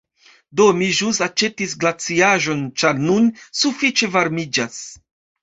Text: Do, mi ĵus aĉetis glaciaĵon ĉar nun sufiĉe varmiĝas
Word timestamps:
Do, 0.59 0.65
mi 0.77 0.87
ĵus 0.99 1.19
aĉetis 1.25 1.75
glaciaĵon 1.83 2.65
ĉar 2.85 3.03
nun 3.03 3.29
sufiĉe 3.61 4.11
varmiĝas 4.19 4.83